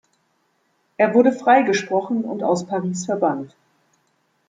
Er 0.97 1.13
wurde 1.13 1.31
freigesprochen 1.31 2.23
und 2.25 2.41
aus 2.41 2.65
Paris 2.65 3.05
verbannt. 3.05 3.55